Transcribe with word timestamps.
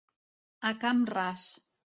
A 0.69 0.71
camp 0.85 1.05
ras. 1.13 1.47